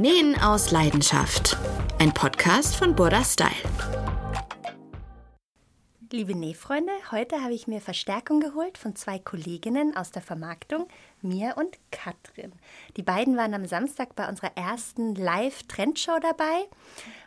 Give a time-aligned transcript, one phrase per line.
[0.00, 1.58] Nähen aus Leidenschaft.
[1.98, 3.50] Ein Podcast von Burda Style.
[6.10, 10.88] Liebe Nähfreunde, heute habe ich mir Verstärkung geholt von zwei Kolleginnen aus der Vermarktung,
[11.20, 12.52] Mia und Katrin.
[12.96, 16.66] Die beiden waren am Samstag bei unserer ersten Live-Trendshow dabei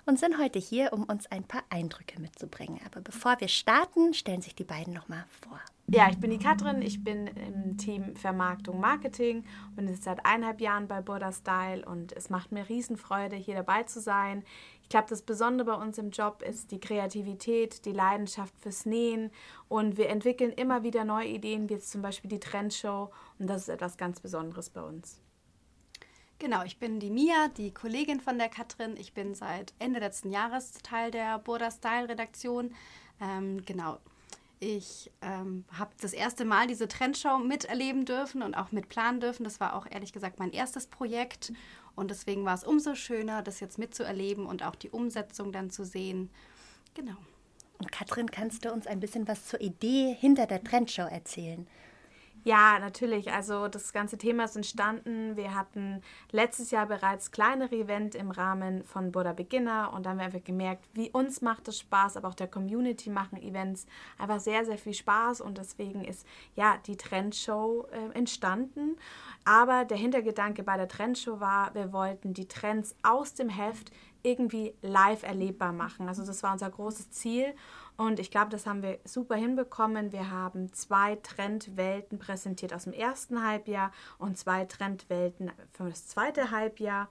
[0.08, 2.80] und sind heute hier, um uns ein paar Eindrücke mitzubringen.
[2.88, 5.60] Aber bevor wir starten, stellen sich die beiden nochmal vor.
[5.88, 10.26] Ja, ich bin die Katrin, ich bin im Team Vermarktung Marketing und bin jetzt seit
[10.26, 14.46] eineinhalb Jahren bei Border Style und es macht mir Riesenfreude, hier dabei zu sein.
[14.82, 19.30] Ich glaube, das Besondere bei uns im Job ist die Kreativität, die Leidenschaft fürs Nähen
[19.68, 23.64] und wir entwickeln immer wieder neue Ideen, wie jetzt zum Beispiel die Trendshow und das
[23.64, 25.20] ist etwas ganz Besonderes bei uns.
[26.40, 28.96] Genau, ich bin die Mia, die Kollegin von der Katrin.
[28.98, 32.74] Ich bin seit Ende letzten Jahres Teil der Border Style Redaktion.
[33.22, 34.00] Ähm, genau,
[34.64, 39.44] ich ähm, habe das erste Mal diese Trendshow miterleben dürfen und auch mitplanen dürfen.
[39.44, 41.52] Das war auch ehrlich gesagt mein erstes Projekt.
[41.96, 45.84] Und deswegen war es umso schöner, das jetzt mitzuerleben und auch die Umsetzung dann zu
[45.84, 46.30] sehen.
[46.94, 47.18] Genau.
[47.78, 51.68] Und Katrin, kannst du uns ein bisschen was zur Idee hinter der Trendshow erzählen?
[52.46, 53.32] Ja, natürlich.
[53.32, 55.38] Also das ganze Thema ist entstanden.
[55.38, 60.18] Wir hatten letztes Jahr bereits kleinere Event im Rahmen von Buddha Beginner und dann haben
[60.20, 63.86] wir einfach gemerkt, wie uns macht es Spaß, aber auch der Community machen Events
[64.18, 68.98] einfach sehr, sehr viel Spaß und deswegen ist ja die Trendshow äh, entstanden.
[69.46, 73.92] Aber der Hintergedanke bei der Trendshow war, wir wollten die Trends aus dem Heft
[74.24, 76.08] irgendwie live erlebbar machen.
[76.08, 77.54] Also das war unser großes Ziel
[77.98, 80.12] und ich glaube, das haben wir super hinbekommen.
[80.12, 86.52] Wir haben zwei Trendwelten präsentiert aus dem ersten Halbjahr und zwei Trendwelten für das zweite
[86.52, 87.10] Halbjahr.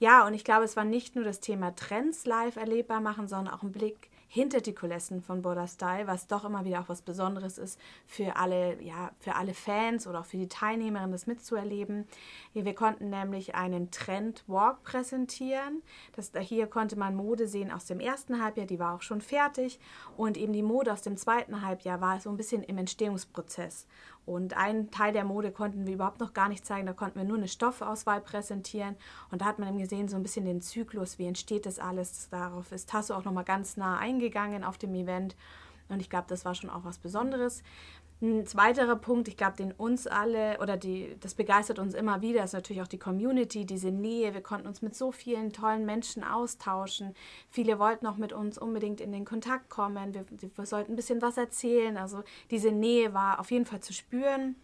[0.00, 3.54] Ja, und ich glaube, es war nicht nur das Thema Trends live erlebbar machen, sondern
[3.54, 7.00] auch ein Blick hinter die Kulissen von Border Style, was doch immer wieder auch was
[7.02, 12.06] Besonderes ist für alle, ja, für alle Fans oder auch für die Teilnehmerinnen, das mitzuerleben.
[12.52, 15.82] Wir konnten nämlich einen Trend Walk präsentieren.
[16.14, 19.80] Das, hier konnte man Mode sehen aus dem ersten Halbjahr, die war auch schon fertig.
[20.16, 23.86] Und eben die Mode aus dem zweiten Halbjahr war so ein bisschen im Entstehungsprozess.
[24.28, 26.86] Und einen Teil der Mode konnten wir überhaupt noch gar nicht zeigen.
[26.86, 28.94] Da konnten wir nur eine Stoffauswahl präsentieren.
[29.30, 32.28] Und da hat man eben gesehen, so ein bisschen den Zyklus, wie entsteht das alles.
[32.28, 35.34] Darauf ist Tasso auch nochmal ganz nah eingegangen auf dem Event.
[35.88, 37.62] Und ich glaube, das war schon auch was Besonderes.
[38.20, 42.42] Ein weiterer Punkt, ich glaube, den uns alle oder die, das begeistert uns immer wieder,
[42.42, 44.34] ist natürlich auch die Community, diese Nähe.
[44.34, 47.14] Wir konnten uns mit so vielen tollen Menschen austauschen.
[47.48, 50.14] Viele wollten auch mit uns unbedingt in den Kontakt kommen.
[50.14, 50.24] Wir,
[50.56, 51.96] wir sollten ein bisschen was erzählen.
[51.96, 54.56] Also diese Nähe war auf jeden Fall zu spüren.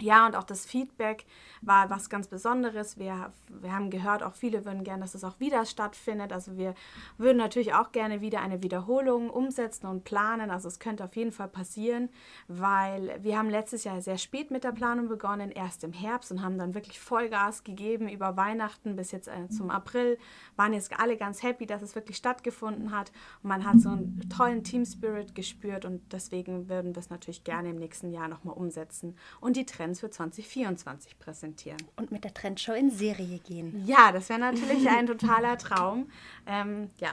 [0.00, 1.26] Ja, und auch das Feedback
[1.62, 2.98] war was ganz Besonderes.
[2.98, 6.32] Wir, wir haben gehört, auch viele würden gerne, dass es auch wieder stattfindet.
[6.32, 6.74] Also wir
[7.18, 10.50] würden natürlich auch gerne wieder eine Wiederholung umsetzen und planen.
[10.50, 12.08] Also es könnte auf jeden Fall passieren,
[12.48, 16.42] weil wir haben letztes Jahr sehr spät mit der Planung begonnen, erst im Herbst und
[16.42, 20.18] haben dann wirklich Vollgas gegeben über Weihnachten bis jetzt äh, zum April.
[20.56, 23.12] Waren jetzt alle ganz happy, dass es wirklich stattgefunden hat.
[23.42, 27.44] Und man hat so einen tollen Team Spirit gespürt und deswegen würden wir es natürlich
[27.44, 29.14] gerne im nächsten Jahr nochmal umsetzen.
[29.40, 31.82] Und die die Trends für 2024 präsentieren.
[31.96, 33.84] Und mit der Trendshow in Serie gehen.
[33.86, 36.10] Ja, das wäre natürlich ein totaler Traum.
[36.46, 37.10] Ähm, ja,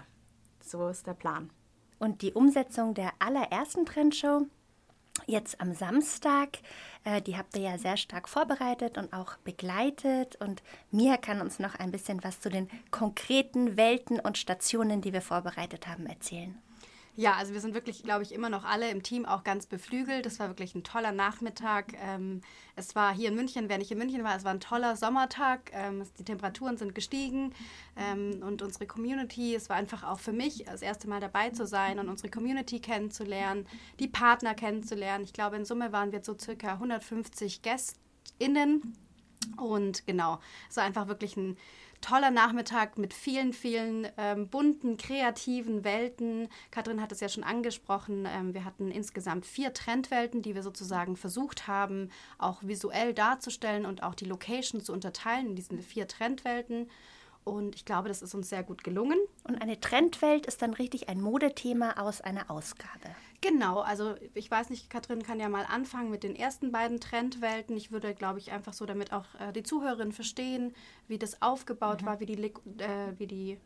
[0.63, 1.49] so ist der Plan.
[1.99, 4.45] Und die Umsetzung der allerersten Trendshow
[5.25, 6.59] jetzt am Samstag,
[7.03, 10.35] äh, die habt ihr ja sehr stark vorbereitet und auch begleitet.
[10.37, 15.13] Und Mia kann uns noch ein bisschen was zu den konkreten Welten und Stationen, die
[15.13, 16.61] wir vorbereitet haben, erzählen.
[17.19, 20.27] Ja, also wir sind wirklich, glaube ich, immer noch alle im Team auch ganz beflügelt.
[20.27, 21.93] Das war wirklich ein toller Nachmittag.
[21.99, 22.41] Ähm,
[22.75, 25.71] es war hier in München, wer nicht in München war, es war ein toller Sommertag.
[25.73, 27.55] Ähm, die Temperaturen sind gestiegen
[27.95, 31.65] ähm, und unsere Community, es war einfach auch für mich das erste Mal dabei zu
[31.65, 33.65] sein und unsere Community kennenzulernen,
[33.99, 35.23] die Partner kennenzulernen.
[35.23, 38.95] Ich glaube, in Summe waren wir so circa 150 GästInnen.
[39.55, 40.39] Und genau,
[40.69, 41.57] es war einfach wirklich ein
[42.01, 46.47] toller Nachmittag mit vielen, vielen ähm, bunten, kreativen Welten.
[46.71, 48.27] Katrin hat es ja schon angesprochen.
[48.27, 54.03] Ähm, wir hatten insgesamt vier Trendwelten, die wir sozusagen versucht haben, auch visuell darzustellen und
[54.03, 56.89] auch die Location zu unterteilen in diesen vier Trendwelten.
[57.43, 59.17] Und ich glaube, das ist uns sehr gut gelungen.
[59.43, 63.09] Und eine Trendwelt ist dann richtig ein Modethema aus einer Ausgabe.
[63.41, 67.77] Genau, also ich weiß nicht, Katrin kann ja mal anfangen mit den ersten beiden Trendwelten.
[67.77, 70.73] Ich würde, glaube ich, einfach so, damit auch äh, die Zuhörerinnen verstehen,
[71.07, 72.05] wie das aufgebaut mhm.
[72.07, 73.57] war, wie die, äh, wie, die,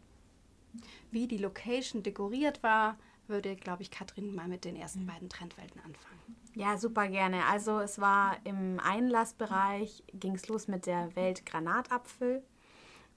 [1.11, 2.97] wie die Location dekoriert war,
[3.27, 5.07] würde, glaube ich, Katrin mal mit den ersten mhm.
[5.07, 6.19] beiden Trendwelten anfangen.
[6.53, 7.45] Ja, super gerne.
[7.45, 12.43] Also es war im Einlassbereich, ging es los mit der Welt Granatapfel.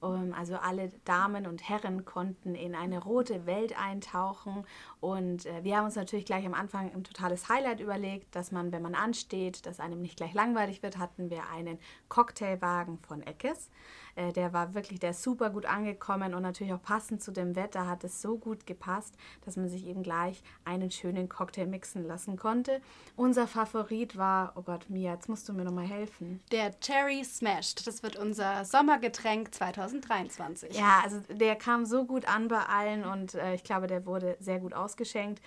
[0.05, 4.65] Ähm, also alle Damen und Herren konnten in eine rote Welt eintauchen.
[5.01, 8.73] Und äh, wir haben uns natürlich gleich am Anfang ein totales Highlight überlegt, dass man,
[8.73, 11.79] wenn man ansteht, dass einem nicht gleich langweilig wird, hatten wir einen
[12.09, 13.71] Cocktailwagen von Eckes.
[14.17, 17.87] Äh, der war wirklich, der super gut angekommen und natürlich auch passend zu dem Wetter
[17.87, 22.37] hat es so gut gepasst, dass man sich eben gleich einen schönen Cocktail mixen lassen
[22.37, 22.81] konnte.
[23.17, 26.41] Unser Favorit war, oh Gott, Mia, jetzt musst du mir nochmal helfen.
[26.51, 27.87] Der Cherry Smashed.
[27.87, 29.55] Das wird unser Sommergetränk
[30.03, 30.77] 2023.
[30.77, 34.37] Ja, also der kam so gut an bei allen und äh, ich glaube, der wurde
[34.41, 35.41] sehr gut ausgeschenkt.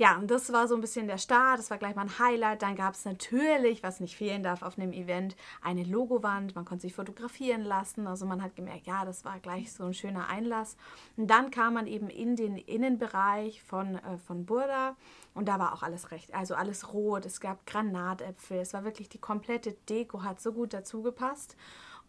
[0.00, 1.58] Ja, und das war so ein bisschen der Start.
[1.58, 2.62] Das war gleich mal ein Highlight.
[2.62, 6.54] Dann gab es natürlich, was nicht fehlen darf auf einem Event, eine Logowand.
[6.54, 8.06] Man konnte sich fotografieren lassen.
[8.06, 10.78] Also man hat gemerkt, ja, das war gleich so ein schöner Einlass.
[11.18, 14.96] Und dann kam man eben in den Innenbereich von, äh, von Burda
[15.34, 16.32] und da war auch alles recht.
[16.32, 17.26] Also alles rot.
[17.26, 18.60] Es gab Granatäpfel.
[18.60, 21.56] Es war wirklich die komplette Deko, hat so gut dazu gepasst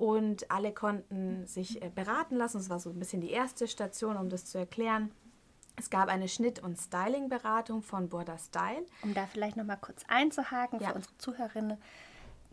[0.01, 2.57] und alle konnten sich äh, beraten lassen.
[2.57, 5.11] Es war so ein bisschen die erste Station, um das zu erklären.
[5.75, 8.83] Es gab eine Schnitt- und Styling-Beratung von Burda Style.
[9.03, 10.89] Um da vielleicht noch mal kurz einzuhaken Ja.
[10.89, 11.77] für unsere Zuhörerinnen.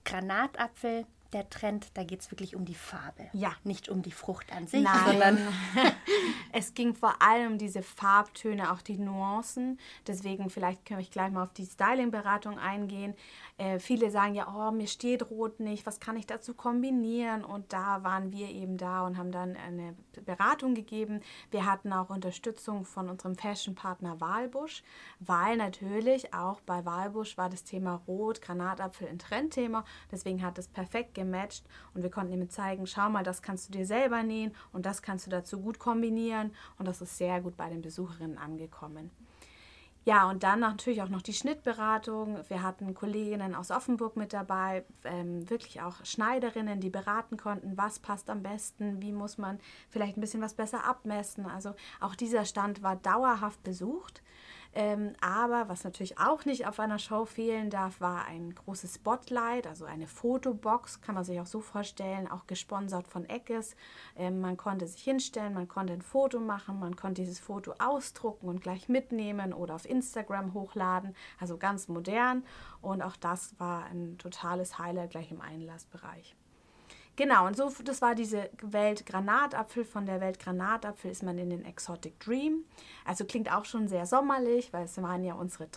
[0.04, 3.28] Granatapfel, der Trend, da geht es wirklich um die Farbe.
[3.32, 3.52] Ja.
[3.64, 5.38] Nicht um die Frucht an sich, Nein, sondern
[6.52, 9.78] es ging vor allem um diese Farbtöne, auch die Nuancen.
[10.06, 13.14] Deswegen vielleicht können wir gleich mal auf die Styling-Beratung eingehen.
[13.58, 17.44] Äh, viele sagen ja, oh, mir steht Rot nicht, was kann ich dazu kombinieren?
[17.44, 21.20] Und da waren wir eben da und haben dann eine Beratung gegeben.
[21.50, 24.82] Wir hatten auch Unterstützung von unserem Fashion-Partner Walbusch,
[25.18, 29.84] weil natürlich auch bei Walbusch war das Thema Rot, Granatapfel ein Trendthema.
[30.10, 33.72] Deswegen hat es perfekt gematcht und wir konnten ihm zeigen, schau mal, das kannst du
[33.72, 37.56] dir selber nähen und das kannst du dazu gut kombinieren und das ist sehr gut
[37.56, 39.10] bei den Besucherinnen angekommen.
[40.08, 42.38] Ja, und dann natürlich auch noch die Schnittberatung.
[42.48, 47.98] Wir hatten Kolleginnen aus Offenburg mit dabei, ähm, wirklich auch Schneiderinnen, die beraten konnten, was
[47.98, 49.60] passt am besten, wie muss man
[49.90, 51.44] vielleicht ein bisschen was besser abmessen.
[51.44, 54.22] Also auch dieser Stand war dauerhaft besucht.
[54.74, 59.66] Ähm, aber was natürlich auch nicht auf einer Show fehlen darf, war ein großes Spotlight,
[59.66, 63.74] also eine Fotobox, kann man sich auch so vorstellen, auch gesponsert von Eckes.
[64.16, 68.48] Ähm, man konnte sich hinstellen, man konnte ein Foto machen, man konnte dieses Foto ausdrucken
[68.48, 72.44] und gleich mitnehmen oder auf Instagram hochladen, also ganz modern.
[72.82, 76.36] Und auch das war ein totales Highlight gleich im Einlassbereich.
[77.18, 79.84] Genau, und so, das war diese Welt Granatapfel.
[79.84, 82.64] Von der Welt Granatapfel ist man in den Exotic Dream.
[83.04, 85.68] Also klingt auch schon sehr sommerlich, weil es waren ja unsere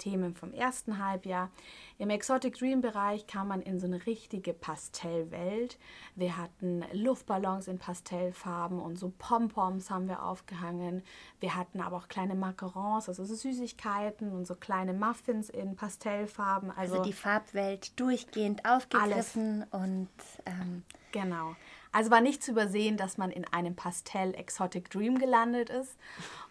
[0.00, 1.50] Trendthemen vom ersten Halbjahr.
[1.98, 5.78] Im Exotic Dream Bereich kam man in so eine richtige Pastellwelt.
[6.16, 11.02] Wir hatten Luftballons in Pastellfarben und so Pompoms haben wir aufgehangen.
[11.40, 16.70] Wir hatten aber auch kleine Macarons, also so Süßigkeiten und so kleine Muffins in Pastellfarben.
[16.70, 20.08] Also, also die Farbwelt durchgehend aufgegriffen und
[20.46, 21.56] ähm, Genau.
[21.92, 25.96] Also war nicht zu übersehen, dass man in einem Pastell Exotic Dream gelandet ist.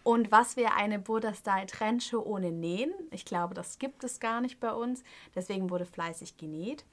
[0.02, 2.92] Und was wäre eine Burda Style Trendshow ohne Nähen?
[3.10, 5.02] Ich glaube, das gibt es gar nicht bei uns.
[5.34, 6.84] Deswegen wurde fleißig genäht.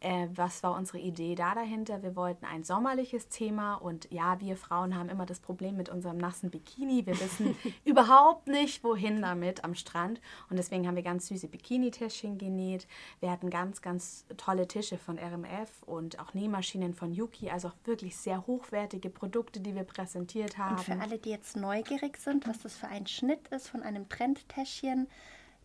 [0.00, 2.02] Äh, was war unsere Idee da dahinter?
[2.02, 6.18] Wir wollten ein sommerliches Thema und ja, wir Frauen haben immer das Problem mit unserem
[6.18, 7.06] nassen Bikini.
[7.06, 10.20] Wir wissen überhaupt nicht, wohin damit am Strand
[10.50, 12.86] und deswegen haben wir ganz süße Bikini-Täschchen genäht.
[13.20, 17.76] Wir hatten ganz, ganz tolle Tische von RMF und auch Nähmaschinen von Yuki, also auch
[17.84, 20.76] wirklich sehr hochwertige Produkte, die wir präsentiert haben.
[20.76, 24.08] Und für alle, die jetzt neugierig sind, was das für ein Schnitt ist von einem
[24.10, 25.08] Trendtäschchen,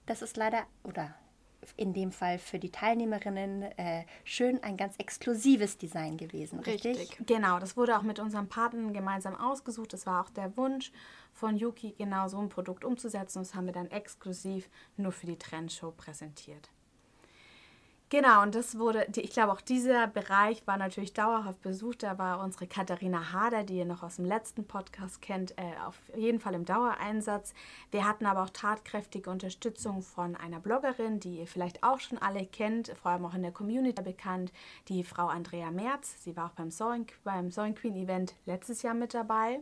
[0.05, 1.13] das ist leider, oder
[1.77, 6.99] in dem Fall für die Teilnehmerinnen, äh, schön ein ganz exklusives Design gewesen, richtig?
[6.99, 7.27] Richtig.
[7.27, 9.93] Genau, das wurde auch mit unseren Partnern gemeinsam ausgesucht.
[9.93, 10.91] Das war auch der Wunsch
[11.33, 13.39] von Yuki, genau so ein Produkt umzusetzen.
[13.39, 16.69] Das haben wir dann exklusiv nur für die Trendshow präsentiert.
[18.11, 22.03] Genau, und das wurde, ich glaube, auch dieser Bereich war natürlich dauerhaft besucht.
[22.03, 25.95] Da war unsere Katharina Hader, die ihr noch aus dem letzten Podcast kennt, äh, auf
[26.17, 27.53] jeden Fall im Dauereinsatz.
[27.89, 32.45] Wir hatten aber auch tatkräftige Unterstützung von einer Bloggerin, die ihr vielleicht auch schon alle
[32.45, 34.51] kennt, vor allem auch in der Community bekannt,
[34.89, 36.21] die Frau Andrea Merz.
[36.21, 39.61] Sie war auch beim Sewing, beim Sewing Queen Event letztes Jahr mit dabei.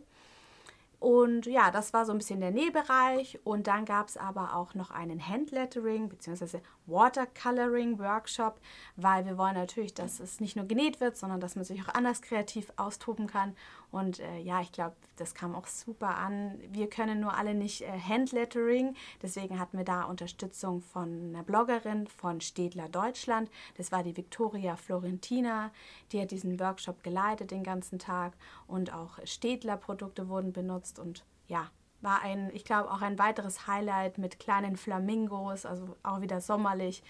[0.99, 3.39] Und ja, das war so ein bisschen der Nähbereich.
[3.45, 6.59] Und dann gab es aber auch noch einen Handlettering bzw.
[6.87, 8.59] Watercoloring Workshop,
[8.97, 11.93] weil wir wollen natürlich, dass es nicht nur genäht wird, sondern dass man sich auch
[11.93, 13.55] anders kreativ austoben kann.
[13.91, 16.59] Und äh, ja, ich glaube, das kam auch super an.
[16.69, 18.95] Wir können nur alle nicht äh, Handlettering.
[19.21, 23.49] Deswegen hatten wir da Unterstützung von einer Bloggerin von Städtler Deutschland.
[23.77, 25.71] Das war die Victoria Florentina.
[26.11, 28.33] Die hat diesen Workshop geleitet den ganzen Tag.
[28.67, 30.99] Und auch Städtler-Produkte wurden benutzt.
[30.99, 36.21] Und ja, war ein, ich glaube, auch ein weiteres Highlight mit kleinen Flamingos, also auch
[36.21, 37.03] wieder sommerlich.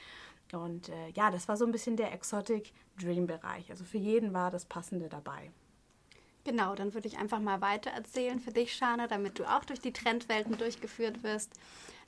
[0.53, 3.69] Und äh, ja, das war so ein bisschen der Exotic Dream Bereich.
[3.69, 5.51] Also für jeden war das Passende dabei.
[6.45, 9.81] Genau, dann würde ich einfach mal weiter erzählen für dich, Shana, damit du auch durch
[9.81, 11.53] die Trendwelten durchgeführt wirst.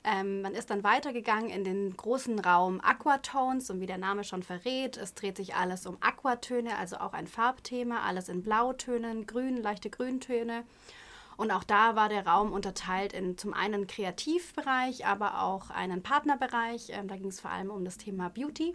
[0.04, 4.42] Ähm, man ist dann weitergegangen in den großen Raum Aquatones und wie der Name schon
[4.42, 9.62] verrät, es dreht sich alles um Aquatöne, also auch ein Farbthema, alles in Blautönen, Grün,
[9.62, 10.64] leichte Grüntöne.
[11.36, 16.90] Und auch da war der Raum unterteilt in zum einen Kreativbereich, aber auch einen Partnerbereich.
[16.90, 18.74] Ähm, da ging es vor allem um das Thema Beauty.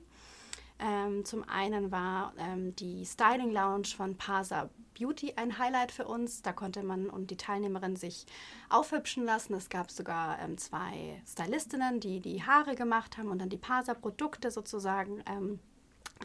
[0.80, 6.42] Ähm, zum einen war ähm, die Styling Lounge von Parsa Beauty ein Highlight für uns.
[6.42, 8.26] Da konnte man und die Teilnehmerin sich
[8.70, 9.54] aufhübschen lassen.
[9.54, 14.52] Es gab sogar ähm, zwei Stylistinnen, die die Haare gemacht haben und dann die Parsa-Produkte
[14.52, 15.60] sozusagen ähm,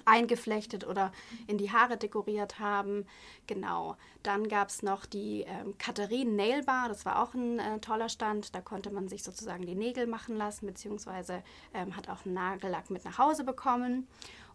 [0.05, 1.13] eingeflechtet oder
[1.47, 3.07] in die Haare dekoriert haben.
[3.47, 3.97] Genau.
[4.23, 6.89] Dann gab es noch die ähm, Katharine Nail Bar.
[6.89, 8.55] Das war auch ein äh, toller Stand.
[8.55, 11.43] Da konnte man sich sozusagen die Nägel machen lassen, beziehungsweise
[11.75, 14.09] ähm, hat auch einen Nagellack mit nach Hause bekommen.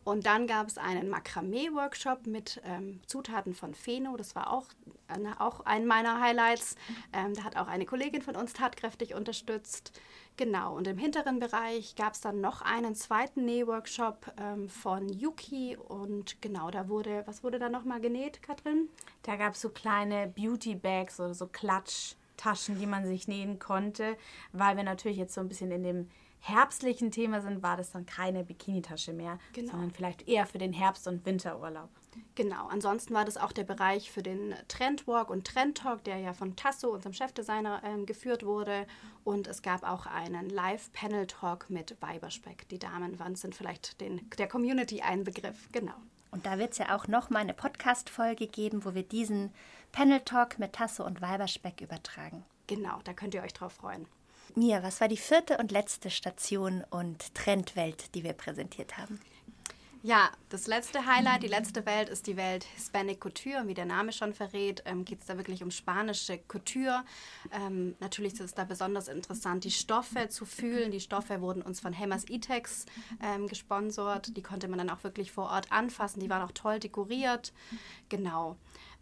[0.08, 4.16] Und dann gab es einen Makramee-Workshop mit ähm, Zutaten von Pheno.
[4.16, 4.68] Das war auch,
[5.10, 6.78] äh, auch ein meiner Highlights.
[7.12, 10.00] Ähm, da hat auch eine Kollegin von uns tatkräftig unterstützt.
[10.38, 15.76] Genau, und im hinteren Bereich gab es dann noch einen zweiten Nähworkshop ähm, von Yuki.
[15.76, 18.88] Und genau, da wurde, was wurde da nochmal genäht, Katrin?
[19.24, 24.16] Da gab es so kleine Beauty-Bags oder so Klatschtaschen, die man sich nähen konnte,
[24.54, 28.06] weil wir natürlich jetzt so ein bisschen in dem herbstlichen Thema sind, war das dann
[28.06, 29.72] keine Bikinitasche mehr, genau.
[29.72, 31.90] sondern vielleicht eher für den Herbst- und Winterurlaub.
[32.36, 36.56] Genau, ansonsten war das auch der Bereich für den Trendwalk und Trendtalk, der ja von
[36.56, 38.88] Tasso, unserem Chefdesigner, ähm, geführt wurde.
[39.24, 42.68] Und es gab auch einen Live-Panel-Talk mit Weiberspeck.
[42.70, 45.96] Die Damen waren, sind vielleicht den, der Community ein Begriff, genau.
[46.32, 49.52] Und da wird es ja auch noch mal eine Podcast-Folge geben, wo wir diesen
[49.92, 52.44] Panel-Talk mit Tasso und Weiberspeck übertragen.
[52.68, 54.08] Genau, da könnt ihr euch drauf freuen.
[54.56, 59.20] Mia, was war die vierte und letzte Station und Trendwelt, die wir präsentiert haben?
[60.04, 63.68] Ja, das letzte Highlight, die letzte Welt ist die Welt Hispanic Couture.
[63.68, 67.04] Wie der Name schon verrät, ähm, geht es da wirklich um spanische Couture.
[67.52, 70.92] Ähm, natürlich ist es da besonders interessant, die Stoffe zu fühlen.
[70.92, 72.86] Die Stoffe wurden uns von Hammers Etex
[73.22, 74.38] ähm, gesponsert.
[74.38, 76.20] Die konnte man dann auch wirklich vor Ort anfassen.
[76.20, 77.52] Die waren auch toll dekoriert.
[78.08, 78.56] Genau.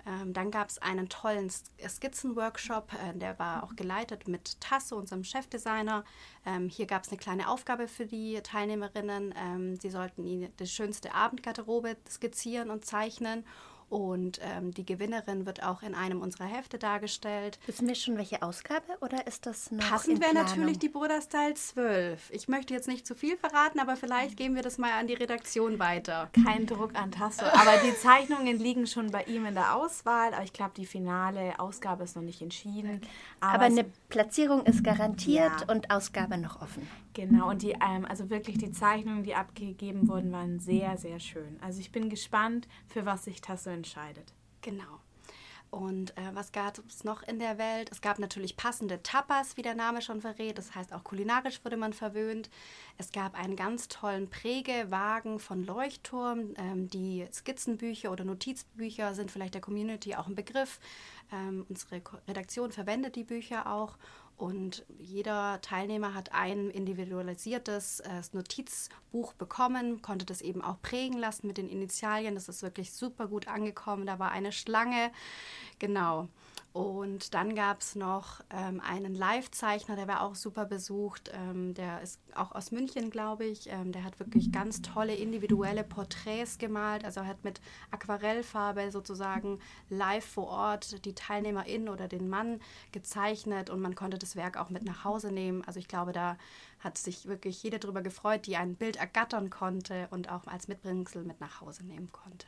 [0.06, 5.24] Ähm, dann gab es einen tollen Skizzen-Workshop, äh, der war auch geleitet mit Tasso, unserem
[5.24, 6.04] Chefdesigner.
[6.46, 9.34] Ähm, hier gab es eine kleine Aufgabe für die Teilnehmerinnen.
[9.38, 13.46] Ähm, sie sollten die schönste Abendgarderobe skizzieren und zeichnen.
[13.90, 17.60] Und ähm, die Gewinnerin wird auch in einem unserer Hefte dargestellt.
[17.68, 21.54] Wissen wir schon, welche Ausgabe oder ist das noch Passend wäre natürlich die Bruder Style
[21.54, 22.32] 12.
[22.32, 25.14] Ich möchte jetzt nicht zu viel verraten, aber vielleicht geben wir das mal an die
[25.14, 26.30] Redaktion weiter.
[26.46, 27.46] Kein Druck an Tasso.
[27.46, 30.34] Aber die Zeichnungen liegen schon bei ihm in der Auswahl.
[30.34, 33.02] Aber ich glaube, die finale Ausgabe ist noch nicht entschieden.
[33.40, 35.74] Aber, aber eine Platzierung ist garantiert ja.
[35.74, 36.88] und Ausgabe noch offen.
[37.14, 41.58] Genau, und die, ähm, also wirklich die Zeichnungen, die abgegeben wurden, waren sehr, sehr schön.
[41.62, 44.34] Also ich bin gespannt, für was sich Tasso entscheidet.
[44.62, 45.00] Genau.
[45.76, 47.90] Und äh, was gab es noch in der Welt?
[47.92, 50.58] Es gab natürlich passende Tapas, wie der Name schon verrät.
[50.58, 52.50] Das heißt, auch kulinarisch wurde man verwöhnt.
[52.98, 56.54] Es gab einen ganz tollen Prägewagen von Leuchtturm.
[56.56, 60.80] Ähm, die Skizzenbücher oder Notizbücher sind vielleicht der Community auch ein Begriff.
[61.34, 63.98] Ähm, unsere Redaktion verwendet die Bücher auch.
[64.38, 71.48] Und jeder Teilnehmer hat ein individualisiertes äh, Notizbuch bekommen, konnte das eben auch prägen lassen
[71.48, 72.36] mit den Initialien.
[72.36, 74.06] Das ist wirklich super gut angekommen.
[74.06, 75.12] Da war eine Schlange.
[75.80, 76.28] Genau.
[76.76, 81.32] Und dann gab es noch ähm, einen Live-Zeichner, der war auch super besucht.
[81.34, 83.70] Ähm, der ist auch aus München, glaube ich.
[83.72, 87.06] Ähm, der hat wirklich ganz tolle individuelle Porträts gemalt.
[87.06, 92.60] Also er hat mit Aquarellfarbe sozusagen live vor Ort die Teilnehmerin oder den Mann
[92.92, 95.64] gezeichnet und man konnte das Werk auch mit nach Hause nehmen.
[95.64, 96.38] Also ich glaube, da
[96.80, 101.24] hat sich wirklich jeder darüber gefreut, die ein Bild ergattern konnte und auch als Mitbringsel
[101.24, 102.48] mit nach Hause nehmen konnte.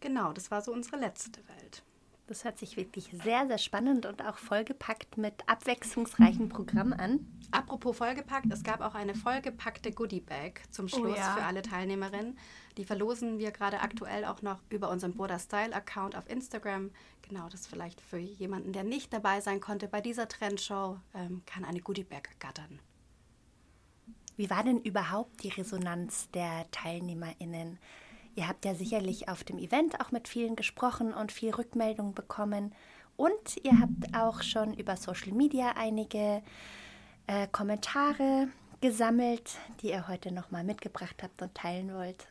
[0.00, 1.84] Genau, das war so unsere letzte Welt.
[2.30, 7.26] Das hört sich wirklich sehr, sehr spannend und auch vollgepackt mit abwechslungsreichem Programm an.
[7.50, 11.34] Apropos vollgepackt, es gab auch eine vollgepackte Goodie-Bag zum oh Schluss oh ja.
[11.34, 12.38] für alle Teilnehmerinnen.
[12.76, 16.92] Die verlosen wir gerade aktuell auch noch über unseren Boda Style-Account auf Instagram.
[17.22, 21.64] Genau, das vielleicht für jemanden, der nicht dabei sein konnte bei dieser Trendshow, ähm, kann
[21.64, 22.78] eine Goodie-Bag ergattern.
[24.36, 27.80] Wie war denn überhaupt die Resonanz der TeilnehmerInnen?
[28.40, 32.74] Ihr habt ja sicherlich auf dem Event auch mit vielen gesprochen und viel Rückmeldung bekommen.
[33.18, 36.40] Und ihr habt auch schon über Social Media einige
[37.26, 38.48] äh, Kommentare
[38.80, 42.28] gesammelt, die ihr heute nochmal mitgebracht habt und teilen wollt.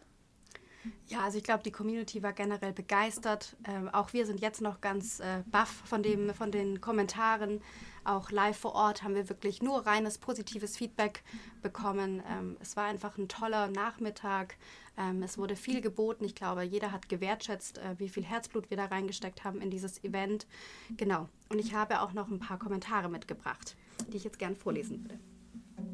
[1.08, 3.56] Ja, also ich glaube, die Community war generell begeistert.
[3.68, 7.62] Ähm, auch wir sind jetzt noch ganz äh, baff von, dem, von den Kommentaren.
[8.04, 11.24] Auch live vor Ort haben wir wirklich nur reines positives Feedback
[11.62, 12.24] bekommen.
[12.30, 14.58] Ähm, es war einfach ein toller Nachmittag.
[14.98, 16.24] Ähm, es wurde viel geboten.
[16.26, 20.04] Ich glaube, jeder hat gewertschätzt, äh, wie viel Herzblut wir da reingesteckt haben in dieses
[20.04, 20.48] Event.
[20.96, 21.28] Genau.
[21.50, 23.76] Und ich habe auch noch ein paar Kommentare mitgebracht,
[24.12, 25.20] die ich jetzt gern vorlesen würde.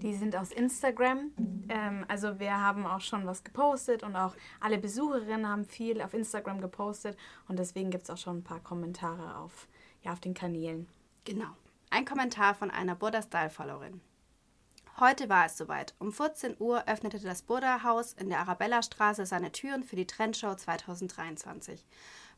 [0.06, 1.32] Die sind aus Instagram.
[1.68, 6.14] Ähm, also wir haben auch schon was gepostet und auch alle Besucherinnen haben viel auf
[6.14, 9.68] Instagram gepostet und deswegen gibt es auch schon ein paar Kommentare auf,
[10.04, 10.88] ja, auf den Kanälen.
[11.24, 11.50] Genau.
[11.90, 14.00] Ein Kommentar von einer Buddha Style-Followerin.
[15.00, 15.96] Heute war es soweit.
[15.98, 20.54] Um 14 Uhr öffnete das Buddha Haus in der Arabella-Straße seine Türen für die Trendshow
[20.54, 21.84] 2023.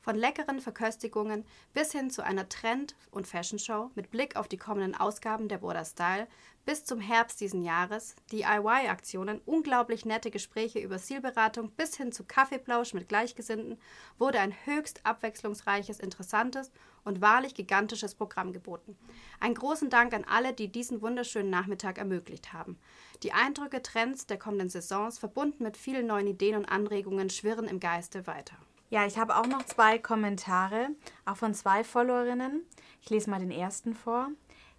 [0.08, 4.96] Von leckeren Verköstigungen bis hin zu einer Trend- und Fashion-Show mit Blick auf die kommenden
[4.96, 6.30] Ausgaben der Border Style
[6.66, 12.94] bis zum Herbst diesen Jahres, DIY-Aktionen, unglaublich nette Gespräche über Zielberatung bis hin zu Kaffeeplausch
[12.94, 13.78] mit Gleichgesinnten
[14.18, 16.72] wurde ein höchst abwechslungsreiches, interessantes
[17.04, 18.98] und wahrlich gigantisches Programm geboten.
[19.42, 22.80] Einen großen Dank an alle, die diesen wunderschönen Nachmittag ermöglicht haben.
[23.24, 27.82] Die Eindrücke, Trends der kommenden Saisons, verbunden mit vielen neuen Ideen und Anregungen, schwirren im
[27.82, 28.56] Geiste weiter.
[28.90, 30.90] Ja, ich habe auch noch zwei Kommentare,
[31.26, 32.66] auch von zwei Followerinnen.
[33.02, 34.30] Ich lese mal den ersten vor.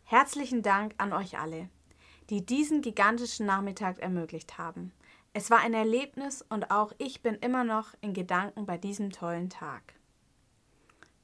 [0.04, 1.68] Herzlichen Dank an euch alle,
[2.30, 4.92] die diesen gigantischen Nachmittag ermöglicht haben.
[5.34, 9.50] Es war ein Erlebnis und auch ich bin immer noch in Gedanken bei diesem tollen
[9.50, 9.94] Tag.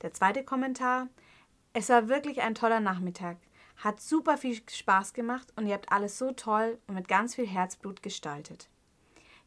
[0.03, 1.09] Der zweite Kommentar.
[1.73, 3.39] Es war wirklich ein toller Nachmittag.
[3.79, 7.47] Hat super viel Spaß gemacht und ihr habt alles so toll und mit ganz viel
[7.47, 8.69] Herzblut gestaltet.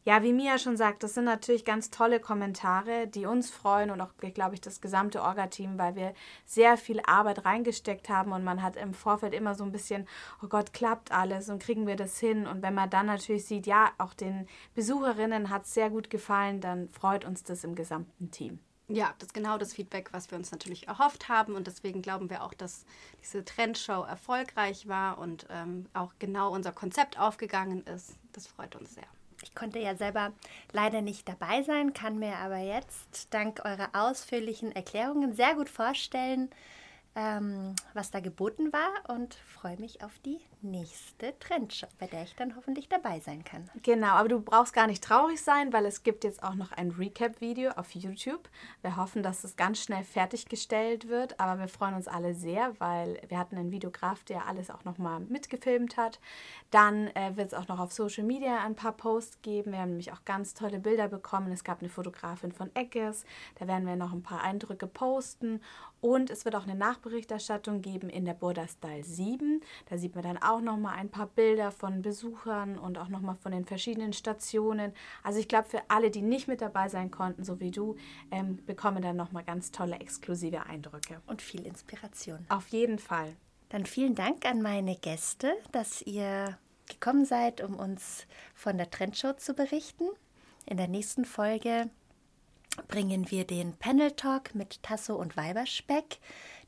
[0.04, 4.00] Ja, wie Mia schon sagt, das sind natürlich ganz tolle Kommentare, die uns freuen und
[4.00, 6.14] auch, glaube ich, das gesamte Orga-Team, weil wir
[6.46, 10.08] sehr viel Arbeit reingesteckt haben und man hat im Vorfeld immer so ein bisschen,
[10.42, 12.46] oh Gott, klappt alles und kriegen wir das hin?
[12.46, 16.60] Und wenn man dann natürlich sieht, ja, auch den Besucherinnen hat es sehr gut gefallen,
[16.62, 18.60] dann freut uns das im gesamten Team.
[18.90, 21.54] Ja, das ist genau das Feedback, was wir uns natürlich erhofft haben.
[21.54, 22.86] Und deswegen glauben wir auch, dass
[23.20, 28.16] diese Trendshow erfolgreich war und ähm, auch genau unser Konzept aufgegangen ist.
[28.32, 29.04] Das freut uns sehr.
[29.48, 30.32] Ich konnte ja selber
[30.72, 36.50] leider nicht dabei sein, kann mir aber jetzt dank eurer ausführlichen Erklärungen sehr gut vorstellen,
[37.18, 42.36] ähm, was da geboten war und freue mich auf die nächste Trendshow, bei der ich
[42.36, 43.68] dann hoffentlich dabei sein kann.
[43.82, 46.92] Genau, aber du brauchst gar nicht traurig sein, weil es gibt jetzt auch noch ein
[46.92, 48.48] Recap-Video auf YouTube.
[48.82, 53.20] Wir hoffen, dass es ganz schnell fertiggestellt wird, aber wir freuen uns alle sehr, weil
[53.26, 56.20] wir hatten einen Videograf, der alles auch nochmal mitgefilmt hat.
[56.70, 59.72] Dann äh, wird es auch noch auf Social Media ein paar Posts geben.
[59.72, 61.50] Wir haben nämlich auch ganz tolle Bilder bekommen.
[61.50, 63.24] Es gab eine Fotografin von Eckes,
[63.58, 65.60] da werden wir noch ein paar Eindrücke posten
[66.00, 69.60] und es wird auch eine Nachberichterstattung geben in der Border Style 7.
[69.88, 73.20] Da sieht man dann auch noch mal ein paar Bilder von Besuchern und auch noch
[73.20, 74.92] mal von den verschiedenen Stationen.
[75.22, 77.96] Also ich glaube, für alle, die nicht mit dabei sein konnten, so wie du,
[78.30, 81.20] ähm, bekommen dann noch mal ganz tolle exklusive Eindrücke.
[81.26, 82.46] Und viel Inspiration.
[82.48, 83.34] Auf jeden Fall.
[83.70, 86.56] Dann vielen Dank an meine Gäste, dass ihr
[86.88, 90.04] gekommen seid, um uns von der Trendshow zu berichten.
[90.64, 91.90] In der nächsten Folge
[92.86, 96.18] bringen wir den Panel Talk mit Tasso und Weiberspeck.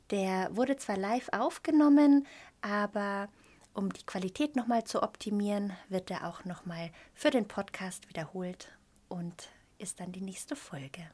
[0.09, 2.27] Der wurde zwar live aufgenommen,
[2.61, 3.29] aber
[3.73, 8.69] um die Qualität nochmal zu optimieren, wird er auch nochmal für den Podcast wiederholt
[9.07, 11.09] und ist dann die nächste Folge.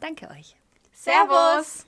[0.00, 0.56] Danke euch.
[0.92, 1.86] Servus!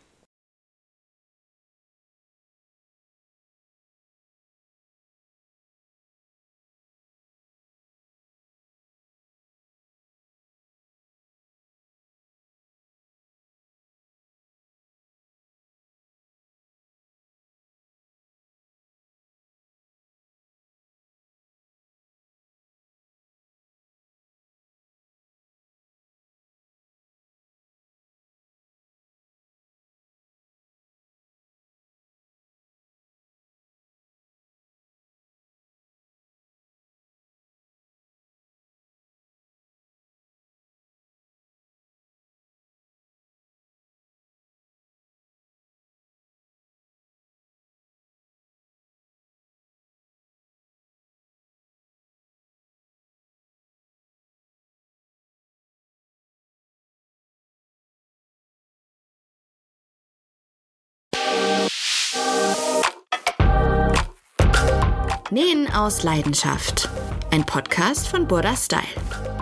[65.34, 66.88] Nähen aus Leidenschaft.
[67.32, 69.33] Ein Podcast von Burda Style.